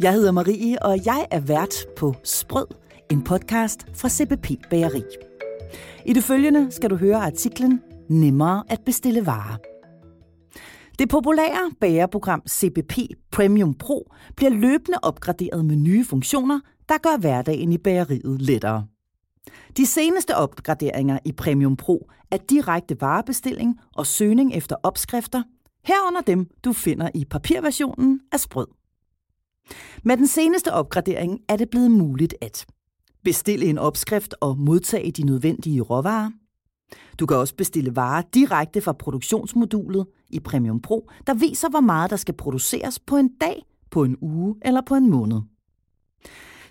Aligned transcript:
Jeg 0.00 0.12
hedder 0.12 0.32
Marie, 0.32 0.82
og 0.82 1.06
jeg 1.06 1.26
er 1.30 1.40
vært 1.40 1.86
på 1.96 2.14
Sprød, 2.24 2.66
en 3.10 3.24
podcast 3.24 3.86
fra 3.94 4.08
CBP 4.08 4.50
Bageri. 4.70 5.02
I 6.06 6.12
det 6.12 6.24
følgende 6.24 6.70
skal 6.70 6.90
du 6.90 6.96
høre 6.96 7.16
artiklen 7.16 7.80
Nemmere 8.08 8.64
at 8.68 8.80
bestille 8.86 9.26
varer. 9.26 9.56
Det 10.98 11.08
populære 11.08 11.70
bagerprogram 11.80 12.42
CBP 12.50 12.98
Premium 13.30 13.74
Pro 13.74 14.12
bliver 14.36 14.50
løbende 14.50 14.98
opgraderet 15.02 15.64
med 15.64 15.76
nye 15.76 16.04
funktioner, 16.04 16.60
der 16.88 16.98
gør 16.98 17.18
hverdagen 17.18 17.72
i 17.72 17.78
bageriet 17.78 18.42
lettere. 18.42 18.86
De 19.76 19.86
seneste 19.86 20.36
opgraderinger 20.36 21.18
i 21.24 21.32
Premium 21.32 21.76
Pro 21.76 22.10
er 22.30 22.36
direkte 22.36 23.00
varebestilling 23.00 23.80
og 23.96 24.06
søgning 24.06 24.54
efter 24.54 24.76
opskrifter, 24.82 25.42
herunder 25.84 26.20
dem, 26.20 26.46
du 26.64 26.72
finder 26.72 27.10
i 27.14 27.24
papirversionen 27.24 28.20
af 28.32 28.40
Sprød. 28.40 28.81
Med 30.02 30.16
den 30.16 30.26
seneste 30.26 30.72
opgradering 30.72 31.40
er 31.48 31.56
det 31.56 31.70
blevet 31.70 31.90
muligt 31.90 32.34
at 32.40 32.66
bestille 33.24 33.66
en 33.66 33.78
opskrift 33.78 34.34
og 34.40 34.58
modtage 34.58 35.12
de 35.12 35.22
nødvendige 35.22 35.80
råvarer. 35.80 36.30
Du 37.18 37.26
kan 37.26 37.36
også 37.36 37.54
bestille 37.54 37.96
varer 37.96 38.22
direkte 38.34 38.80
fra 38.80 38.92
produktionsmodulet 38.92 40.06
i 40.30 40.40
Premium 40.40 40.80
Pro, 40.80 41.10
der 41.26 41.34
viser, 41.34 41.68
hvor 41.68 41.80
meget 41.80 42.10
der 42.10 42.16
skal 42.16 42.34
produceres 42.34 42.98
på 42.98 43.16
en 43.16 43.30
dag, 43.40 43.62
på 43.90 44.04
en 44.04 44.16
uge 44.20 44.54
eller 44.62 44.80
på 44.86 44.94
en 44.94 45.10
måned. 45.10 45.40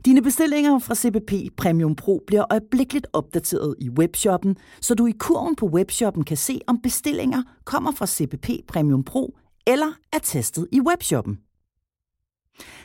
Dine 0.05 0.21
bestillinger 0.21 0.79
fra 0.79 0.95
CBP 0.95 1.55
Premium 1.57 1.95
Pro 1.95 2.23
bliver 2.27 2.45
øjeblikkeligt 2.49 3.07
opdateret 3.13 3.75
i 3.79 3.89
webshoppen, 3.89 4.57
så 4.81 4.95
du 4.95 5.05
i 5.05 5.11
kurven 5.11 5.55
på 5.55 5.65
webshoppen 5.65 6.23
kan 6.23 6.37
se, 6.37 6.59
om 6.67 6.81
bestillinger 6.81 7.43
kommer 7.65 7.91
fra 7.91 8.07
CBP 8.07 8.49
Premium 8.67 9.03
Pro 9.03 9.37
eller 9.67 9.93
er 10.13 10.19
testet 10.19 10.67
i 10.71 10.81
webshoppen. 10.81 11.39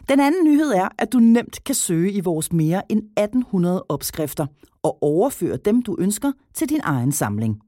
Den 0.08 0.20
anden 0.20 0.44
nyhed 0.44 0.72
er, 0.72 0.88
at 0.98 1.12
du 1.12 1.18
nemt 1.18 1.64
kan 1.64 1.74
søge 1.74 2.12
i 2.12 2.20
vores 2.20 2.52
mere 2.52 2.92
end 2.92 3.02
1800 3.16 3.84
opskrifter 3.88 4.46
og 4.82 5.02
overføre 5.02 5.56
dem, 5.56 5.82
du 5.82 5.96
ønsker, 5.98 6.32
til 6.54 6.68
din 6.68 6.80
egen 6.82 7.12
samling. 7.12 7.60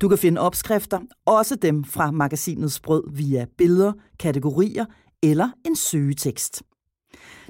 Du 0.00 0.08
kan 0.08 0.18
finde 0.18 0.40
opskrifter, 0.40 1.00
også 1.26 1.54
dem 1.54 1.84
fra 1.84 2.10
magasinets 2.10 2.74
sprød, 2.74 3.04
via 3.12 3.46
billeder, 3.58 3.92
kategorier 4.18 4.84
eller 5.22 5.50
en 5.66 5.76
søgetekst. 5.76 6.62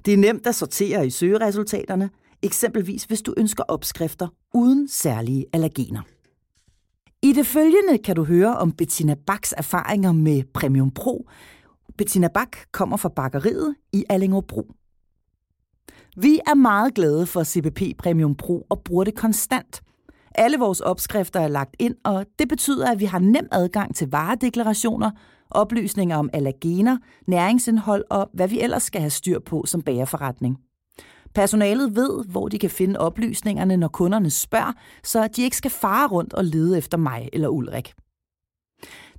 Det 0.05 0.15
er 0.15 0.19
nemt 0.19 0.47
at 0.47 0.55
sortere 0.55 1.07
i 1.07 1.11
søgeresultaterne, 1.11 2.11
eksempelvis 2.43 3.05
hvis 3.05 3.23
du 3.23 3.35
ønsker 3.37 3.65
opskrifter 3.69 4.29
uden 4.55 4.89
særlige 4.89 5.47
allergener. 5.53 6.03
I 7.23 7.33
det 7.33 7.47
følgende 7.47 7.99
kan 8.05 8.17
du 8.17 8.25
høre 8.25 8.57
om 8.57 8.73
Bettina 8.73 9.15
Baks 9.27 9.55
erfaringer 9.57 10.13
med 10.13 10.43
Premium 10.55 10.91
Pro, 10.91 11.29
Bettina 12.01 12.29
Bak 12.29 12.57
kommer 12.73 12.97
fra 12.97 13.09
bakkeriet 13.09 13.75
i 13.93 14.05
Allingåbro. 14.09 14.73
Vi 16.17 16.41
er 16.47 16.55
meget 16.55 16.95
glade 16.95 17.27
for 17.27 17.45
CBP 17.45 17.83
Premium 17.99 18.35
Pro 18.35 18.67
og 18.71 18.83
bruger 18.85 19.05
det 19.05 19.15
konstant. 19.15 19.83
Alle 20.35 20.59
vores 20.59 20.81
opskrifter 20.81 21.41
er 21.41 21.49
lagt 21.49 21.77
ind, 21.79 21.95
og 22.05 22.27
det 22.39 22.49
betyder, 22.49 22.91
at 22.91 23.01
vi 23.01 23.05
har 23.05 23.19
nem 23.19 23.49
adgang 23.53 23.95
til 23.95 24.11
varedeklarationer, 24.11 25.11
oplysninger 25.51 26.17
om 26.17 26.31
allergener, 26.33 26.99
næringsindhold 27.27 28.05
og 28.11 28.31
hvad 28.35 28.49
vi 28.49 28.61
ellers 28.61 28.83
skal 28.83 29.01
have 29.01 29.11
styr 29.11 29.39
på 29.39 29.65
som 29.67 29.83
bagerforretning. 29.83 30.59
Personalet 31.35 31.97
ved, 31.97 32.25
hvor 32.25 32.49
de 32.49 32.59
kan 32.59 32.71
finde 32.71 33.01
oplysningerne, 33.01 33.77
når 33.77 33.89
kunderne 33.89 34.31
spørger, 34.31 34.73
så 35.05 35.29
de 35.37 35.43
ikke 35.43 35.57
skal 35.57 35.71
fare 35.71 36.09
rundt 36.09 36.33
og 36.33 36.45
lede 36.45 36.79
efter 36.79 36.99
mig 36.99 37.29
eller 37.33 37.49
Ulrik. 37.49 37.93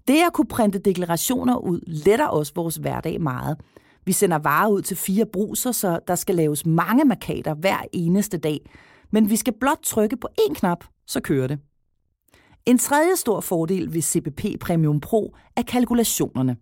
Det 0.07 0.17
at 0.27 0.33
kunne 0.33 0.47
printe 0.47 0.79
deklarationer 0.79 1.57
ud 1.57 1.79
letter 1.87 2.27
også 2.27 2.51
vores 2.55 2.75
hverdag 2.75 3.21
meget. 3.21 3.57
Vi 4.05 4.11
sender 4.11 4.39
varer 4.39 4.69
ud 4.69 4.81
til 4.81 4.97
fire 4.97 5.25
bruser, 5.25 5.71
så 5.71 5.99
der 6.07 6.15
skal 6.15 6.35
laves 6.35 6.65
mange 6.65 7.05
markader 7.05 7.53
hver 7.53 7.77
eneste 7.93 8.37
dag. 8.37 8.69
Men 9.11 9.29
vi 9.29 9.35
skal 9.35 9.53
blot 9.59 9.79
trykke 9.83 10.17
på 10.17 10.27
én 10.41 10.53
knap, 10.53 10.83
så 11.07 11.21
kører 11.21 11.47
det. 11.47 11.59
En 12.65 12.77
tredje 12.77 13.15
stor 13.15 13.39
fordel 13.39 13.93
ved 13.93 14.01
CBP 14.01 14.59
Premium 14.59 14.99
Pro 14.99 15.35
er 15.55 15.61
kalkulationerne. 15.61 16.55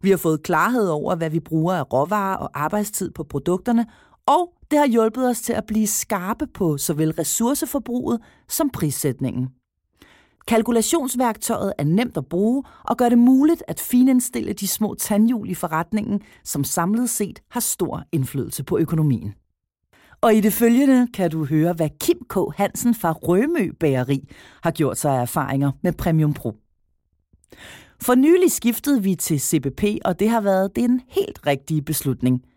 Vi 0.00 0.10
har 0.10 0.16
fået 0.16 0.42
klarhed 0.42 0.88
over, 0.88 1.16
hvad 1.16 1.30
vi 1.30 1.40
bruger 1.40 1.74
af 1.74 1.92
råvarer 1.92 2.36
og 2.36 2.50
arbejdstid 2.54 3.10
på 3.10 3.24
produkterne, 3.24 3.86
og 4.26 4.52
det 4.70 4.78
har 4.78 4.86
hjulpet 4.86 5.28
os 5.28 5.40
til 5.40 5.52
at 5.52 5.64
blive 5.66 5.86
skarpe 5.86 6.46
på 6.46 6.78
såvel 6.78 7.10
ressourceforbruget 7.12 8.20
som 8.48 8.70
prissætningen. 8.70 9.48
Kalkulationsværktøjet 10.46 11.72
er 11.78 11.84
nemt 11.84 12.16
at 12.16 12.26
bruge 12.26 12.62
og 12.84 12.96
gør 12.96 13.08
det 13.08 13.18
muligt 13.18 13.62
at 13.68 13.80
finindstille 13.80 14.52
de 14.52 14.68
små 14.68 14.94
tandhjul 14.94 15.50
i 15.50 15.54
forretningen, 15.54 16.20
som 16.44 16.64
samlet 16.64 17.10
set 17.10 17.42
har 17.50 17.60
stor 17.60 18.02
indflydelse 18.12 18.64
på 18.64 18.78
økonomien. 18.78 19.34
Og 20.20 20.34
i 20.34 20.40
det 20.40 20.52
følgende 20.52 21.08
kan 21.14 21.30
du 21.30 21.44
høre, 21.44 21.72
hvad 21.72 21.88
Kim 22.00 22.18
K. 22.28 22.36
Hansen 22.56 22.94
fra 22.94 23.12
Rømø 23.12 23.70
Bageri 23.80 24.28
har 24.62 24.70
gjort 24.70 24.98
sig 24.98 25.12
af 25.16 25.22
erfaringer 25.22 25.70
med 25.82 25.92
Premium 25.92 26.34
Pro. 26.34 26.56
For 28.02 28.14
nylig 28.14 28.52
skiftede 28.52 29.02
vi 29.02 29.14
til 29.14 29.40
CBP, 29.40 29.84
og 30.04 30.20
det 30.20 30.28
har 30.28 30.40
været 30.40 30.76
den 30.76 31.00
helt 31.08 31.46
rigtige 31.46 31.82
beslutning– 31.82 32.42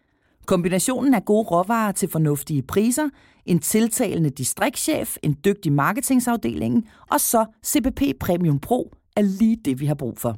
Kombinationen 0.47 1.13
af 1.13 1.25
gode 1.25 1.43
råvarer 1.43 1.91
til 1.91 2.09
fornuftige 2.09 2.63
priser, 2.63 3.09
en 3.45 3.59
tiltalende 3.59 4.29
distriktschef, 4.29 5.17
en 5.23 5.37
dygtig 5.45 5.71
marketingsafdeling 5.73 6.89
og 7.11 7.19
så 7.19 7.45
CBP 7.65 8.01
Premium 8.19 8.59
Pro 8.59 8.93
er 9.15 9.21
lige 9.21 9.57
det, 9.65 9.79
vi 9.79 9.85
har 9.85 9.95
brug 9.95 10.17
for. 10.17 10.37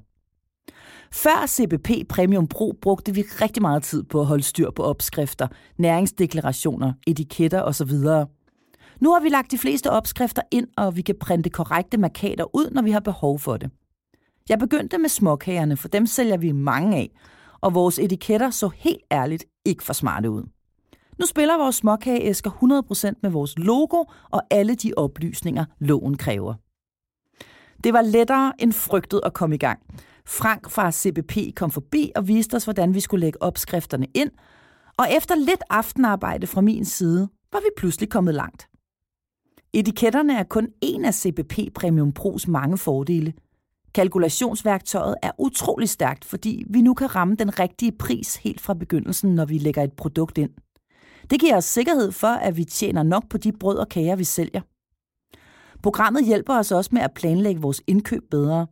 Før 1.14 1.48
CBP 1.48 1.90
Premium 2.10 2.48
Pro 2.48 2.74
brugte 2.82 3.14
vi 3.14 3.22
rigtig 3.22 3.62
meget 3.62 3.84
tid 3.84 4.04
på 4.04 4.20
at 4.20 4.26
holde 4.26 4.44
styr 4.44 4.72
på 4.72 4.84
opskrifter, 4.84 5.48
næringsdeklarationer, 5.78 6.94
etiketter 7.08 7.62
osv. 7.62 7.92
Nu 9.02 9.14
har 9.14 9.20
vi 9.20 9.30
lagt 9.30 9.52
de 9.52 9.58
fleste 9.58 9.92
opskrifter 9.92 10.42
ind, 10.52 10.68
og 10.78 10.96
vi 10.96 11.02
kan 11.02 11.16
printe 11.20 11.50
korrekte 11.50 11.98
markader 11.98 12.56
ud, 12.56 12.72
når 12.72 12.82
vi 12.82 12.92
har 12.92 13.00
behov 13.00 13.40
for 13.40 13.58
det. 13.58 13.72
Jeg 14.50 14.60
begyndte 14.60 14.98
med 14.98 15.10
småkagerne, 15.10 15.78
for 15.78 15.88
dem 15.88 16.06
sælger 16.06 16.38
vi 16.38 16.52
mange 16.52 16.98
af, 16.98 17.12
og 17.62 17.74
vores 17.74 18.00
etiketter 18.00 18.50
så 18.50 18.70
helt 18.76 19.02
ærligt 19.12 19.46
ikke 19.66 19.84
for 19.84 19.94
smarte 19.94 20.30
ud. 20.30 20.44
Nu 21.20 21.26
spiller 21.26 21.58
vores 21.58 21.76
småkageæsker 21.76 22.52
100% 23.12 23.20
med 23.24 23.30
vores 23.30 23.58
logo 23.58 24.04
og 24.30 24.42
alle 24.52 24.76
de 24.76 24.94
oplysninger, 24.98 25.66
loven 25.80 26.18
kræver. 26.18 26.54
Det 27.84 27.94
var 27.94 28.02
lettere 28.02 28.54
end 28.60 28.74
frygtet 28.74 29.22
at 29.24 29.34
komme 29.34 29.56
i 29.56 29.58
gang. 29.58 29.80
Frank 30.26 30.70
fra 30.70 30.92
CBP 30.92 31.56
kom 31.56 31.72
forbi 31.72 32.12
og 32.16 32.28
viste 32.28 32.56
os, 32.56 32.64
hvordan 32.64 32.94
vi 32.94 33.00
skulle 33.00 33.26
lægge 33.26 33.42
opskrifterne 33.42 34.08
ind, 34.16 34.32
og 34.98 35.08
efter 35.18 35.36
lidt 35.36 35.64
aftenarbejde 35.70 36.48
fra 36.48 36.62
min 36.62 36.86
side, 36.86 37.30
var 37.52 37.60
vi 37.60 37.70
pludselig 37.78 38.10
kommet 38.10 38.34
langt. 38.34 38.68
Etiketterne 39.74 40.38
er 40.38 40.44
kun 40.44 40.68
en 40.82 41.06
af 41.06 41.14
CBP 41.14 41.74
Premium 41.76 42.12
Pros 42.12 42.48
mange 42.48 42.78
fordele– 42.78 43.34
Kalkulationsværktøjet 43.94 45.16
er 45.22 45.32
utrolig 45.38 45.90
stærkt, 45.90 46.26
fordi 46.26 46.64
vi 46.70 46.82
nu 46.82 46.94
kan 46.94 47.16
ramme 47.16 47.36
den 47.36 47.60
rigtige 47.60 47.92
pris 47.92 48.36
helt 48.36 48.62
fra 48.62 48.74
begyndelsen, 48.74 49.36
når 49.36 49.46
vi 49.46 49.58
lægger 49.58 49.84
et 49.84 49.94
produkt 49.94 50.38
ind. 50.38 50.50
Det 51.30 51.40
giver 51.40 51.58
os 51.58 51.66
sikkerhed 51.66 52.12
for, 52.12 52.28
at 52.28 52.58
vi 52.58 52.64
tjener 52.64 53.04
nok 53.04 53.30
på 53.30 53.38
de 53.38 53.52
brød 53.52 53.78
og 53.78 53.90
kager, 53.90 54.16
vi 54.16 54.24
sælger. 54.24 54.62
Programmet 55.84 56.26
hjælper 56.26 56.54
os 56.54 56.72
også 56.72 56.90
med 56.94 57.02
at 57.02 57.14
planlægge 57.14 57.62
vores 57.62 57.82
indkøb 57.88 58.24
bedre. 58.32 58.68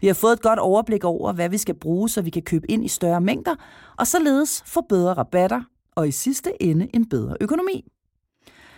Vi 0.00 0.06
har 0.06 0.14
fået 0.14 0.32
et 0.32 0.42
godt 0.42 0.58
overblik 0.58 1.04
over, 1.04 1.32
hvad 1.32 1.48
vi 1.48 1.58
skal 1.58 1.74
bruge, 1.74 2.08
så 2.08 2.22
vi 2.22 2.30
kan 2.30 2.42
købe 2.42 2.70
ind 2.70 2.84
i 2.84 2.88
større 2.88 3.20
mængder, 3.20 3.54
og 3.98 4.06
således 4.06 4.62
få 4.66 4.80
bedre 4.88 5.14
rabatter 5.14 5.62
og 5.94 6.08
i 6.08 6.10
sidste 6.10 6.62
ende 6.62 6.88
en 6.94 7.08
bedre 7.08 7.36
økonomi. 7.40 7.84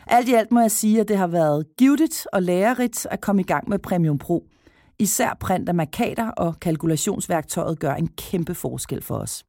Alt 0.06 0.28
i 0.28 0.34
alt 0.34 0.52
må 0.52 0.60
jeg 0.60 0.70
sige, 0.70 1.00
at 1.00 1.08
det 1.08 1.16
har 1.16 1.26
været 1.26 1.66
givetigt 1.78 2.26
og 2.32 2.42
lærerigt 2.42 3.06
at 3.10 3.20
komme 3.20 3.42
i 3.42 3.44
gang 3.44 3.68
med 3.68 3.78
Premium 3.78 4.18
Pro– 4.18 4.44
Især 5.00 5.36
print 5.40 5.68
af 5.68 5.74
markader 5.74 6.28
og 6.28 6.60
kalkulationsværktøjet 6.60 7.78
gør 7.78 7.94
en 7.94 8.08
kæmpe 8.08 8.54
forskel 8.54 9.02
for 9.02 9.14
os. 9.14 9.44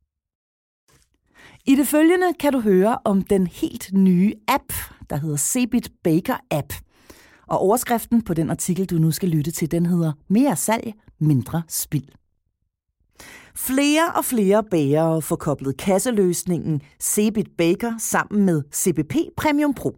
I 1.66 1.76
det 1.76 1.88
følgende 1.88 2.34
kan 2.40 2.54
du 2.54 2.60
høre 2.60 2.98
om 3.06 3.22
den 3.22 3.48
helt 3.48 3.94
nye 3.94 4.34
app, 4.48 4.74
der 5.10 5.16
hedder 5.16 5.38
Cebit 5.38 5.92
Baker 6.04 6.36
App. 6.52 6.74
Og 7.48 7.60
overskriften 7.60 8.22
på 8.22 8.34
den 8.34 8.50
artikel, 8.50 8.86
du 8.86 8.96
nu 8.96 9.12
skal 9.12 9.30
lytte 9.30 9.52
til, 9.52 9.72
den 9.72 9.86
hedder 9.86 10.12
Mere 10.28 10.56
salg, 10.56 10.94
mindre 11.20 11.64
spild. 11.68 12.08
Flere 13.56 14.12
og 14.16 14.26
flere 14.26 14.64
bagere 14.64 15.22
får 15.22 15.36
koblet 15.36 15.78
kasseløsningen 15.78 16.82
Cebit 17.02 17.48
Baker 17.58 17.94
sammen 17.98 18.46
med 18.46 18.64
CBP 18.74 19.16
Premium 19.38 19.74
Pro. 19.74 19.98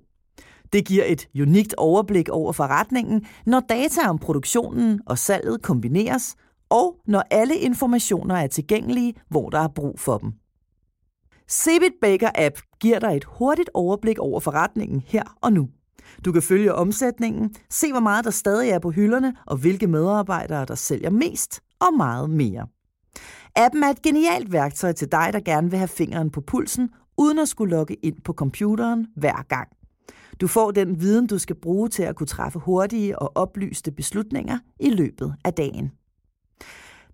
Det 0.74 0.86
giver 0.86 1.04
et 1.08 1.28
unikt 1.42 1.74
overblik 1.78 2.30
over 2.30 2.52
forretningen, 2.52 3.26
når 3.46 3.60
data 3.60 4.10
om 4.10 4.18
produktionen 4.18 5.02
og 5.06 5.18
salget 5.18 5.62
kombineres, 5.62 6.36
og 6.70 6.96
når 7.08 7.24
alle 7.32 7.56
informationer 7.56 8.36
er 8.36 8.48
tilgængelige, 8.48 9.14
hvor 9.30 9.50
der 9.50 9.60
er 9.60 9.68
brug 9.68 10.00
for 10.00 10.18
dem. 10.18 10.32
Cebit 11.50 11.94
Baker 12.02 12.30
App 12.36 12.58
giver 12.80 13.00
dig 13.00 13.16
et 13.16 13.24
hurtigt 13.24 13.70
overblik 13.74 14.20
over 14.20 14.40
forretningen 14.40 15.04
her 15.08 15.24
og 15.42 15.54
nu. 15.54 15.70
Du 16.26 16.32
kan 16.32 16.42
følge 16.42 16.74
omsætningen, 16.74 17.56
se 17.70 17.92
hvor 17.92 18.00
meget 18.00 18.26
der 18.26 18.32
stadig 18.32 18.70
er 18.70 18.80
på 18.80 18.92
hylderne, 18.92 19.34
og 19.46 19.58
hvilke 19.58 19.88
medarbejdere, 19.88 20.66
der 20.66 20.76
sælger 20.76 21.10
mest, 21.10 21.62
og 21.80 21.98
meget 21.98 22.30
mere. 22.30 22.68
Appen 23.56 23.84
er 23.84 23.90
et 23.90 24.02
genialt 24.02 24.52
værktøj 24.52 24.92
til 24.92 25.12
dig, 25.12 25.30
der 25.34 25.40
gerne 25.40 25.70
vil 25.70 25.78
have 25.80 25.88
fingeren 25.88 26.30
på 26.30 26.42
pulsen 26.42 26.90
uden 27.18 27.40
at 27.40 27.48
skulle 27.48 27.76
logge 27.76 27.96
ind 28.06 28.16
på 28.26 28.34
computeren 28.34 29.08
hver 29.16 29.44
gang. 29.48 29.68
Du 30.42 30.48
får 30.48 30.72
den 30.72 31.02
viden, 31.02 31.28
du 31.28 31.38
skal 31.38 31.56
bruge 31.56 31.90
til 31.90 32.04
at 32.04 32.16
kunne 32.16 32.28
træffe 32.28 32.60
hurtige 32.60 33.20
og 33.20 33.32
oplyste 33.36 33.92
beslutninger 33.92 34.60
i 34.80 34.90
løbet 34.90 35.36
af 35.46 35.54
dagen. 35.54 35.92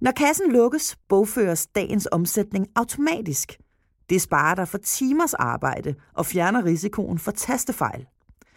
Når 0.02 0.12
kassen 0.12 0.52
lukkes, 0.52 0.98
bogføres 1.10 1.68
dagens 1.68 2.08
omsætning 2.12 2.68
automatisk. 2.76 3.58
Det 4.10 4.22
sparer 4.22 4.56
dig 4.56 4.68
for 4.68 4.78
timers 4.78 5.34
arbejde 5.34 5.96
og 6.14 6.26
fjerner 6.26 6.66
risikoen 6.66 7.20
for 7.20 7.32
tastefejl. 7.32 8.06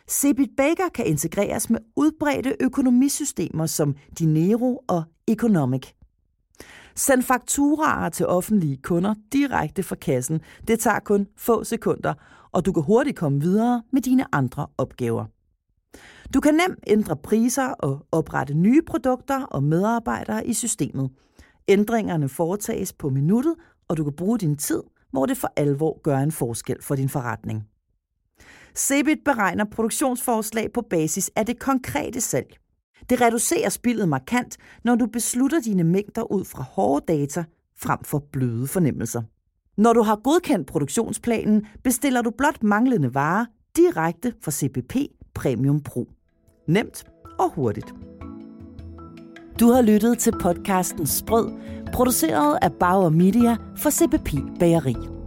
Cebit 0.09 0.51
Baker 0.57 0.89
kan 0.95 1.07
integreres 1.07 1.71
med 1.71 1.79
udbredte 1.97 2.57
økonomisystemer 2.61 3.67
som 3.67 3.95
Dinero 4.19 4.81
og 4.89 5.03
Economic. 5.29 5.87
Send 6.95 7.23
fakturaer 7.23 8.09
til 8.09 8.27
offentlige 8.27 8.77
kunder 8.77 9.15
direkte 9.33 9.83
fra 9.83 9.97
kassen. 9.97 10.41
Det 10.69 10.81
tager 10.81 10.99
kun 10.99 11.27
få 11.37 11.65
sekunder, 11.65 12.15
og 12.53 12.67
du 12.67 12.73
kan 12.73 12.83
hurtigt 12.83 13.17
komme 13.17 13.41
videre 13.41 13.83
med 13.93 14.03
dine 14.03 14.35
andre 14.35 14.67
opgaver. 14.79 15.25
Du 16.35 16.41
kan 16.41 16.55
nemt 16.55 16.85
ændre 16.87 17.17
priser 17.17 17.69
og 17.69 18.07
oprette 18.13 18.55
nye 18.55 18.83
produkter 18.83 19.43
og 19.43 19.63
medarbejdere 19.63 20.47
i 20.47 20.53
systemet. 20.53 21.11
Ændringerne 21.69 22.29
foretages 22.29 22.93
på 22.93 23.11
minuttet, 23.11 23.55
og 23.89 23.97
du 23.97 24.05
kan 24.05 24.13
bruge 24.13 24.39
din 24.39 24.57
tid, 24.57 24.83
hvor 25.11 25.27
det 25.27 25.37
for 25.37 25.53
alvor 25.57 26.01
gør 26.03 26.19
en 26.19 26.33
forskel 26.33 26.83
for 26.83 26.95
din 26.95 27.09
forretning. 27.09 27.65
Cebit 28.75 29.19
beregner 29.25 29.65
produktionsforslag 29.65 30.73
på 30.73 30.83
basis 30.91 31.31
af 31.37 31.47
det 31.47 31.59
konkrete 31.59 32.21
salg. 32.21 32.57
Det 33.11 33.21
reducerer 33.21 33.69
spillet 33.69 34.09
markant, 34.09 34.57
når 34.85 34.95
du 34.95 35.07
beslutter 35.07 35.61
dine 35.61 35.85
mængder 35.85 36.33
ud 36.33 36.45
fra 36.45 36.63
hårde 36.63 37.05
data 37.09 37.45
frem 37.77 37.99
for 38.05 38.19
bløde 38.33 38.67
fornemmelser. 38.67 39.23
Når 39.77 39.93
du 39.93 40.03
har 40.03 40.17
godkendt 40.17 40.67
produktionsplanen, 40.67 41.67
bestiller 41.85 42.23
du 42.23 42.31
blot 42.31 42.63
manglende 42.63 43.15
varer 43.15 43.45
direkte 43.77 44.33
fra 44.43 44.51
CPP 44.51 44.97
Premium 45.35 45.81
Pro. 45.81 46.09
Nemt 46.69 47.05
og 47.39 47.51
hurtigt. 47.55 47.95
Du 49.61 49.67
har 49.67 49.83
lyttet 49.83 50.19
til 50.19 50.33
podcasten 50.41 51.07
Sprød, 51.07 51.51
produceret 51.93 52.59
af 52.63 52.73
Bauer 52.73 53.09
Media 53.09 53.57
for 53.77 53.91
CPP 53.91 54.59
Bageri. 54.59 55.22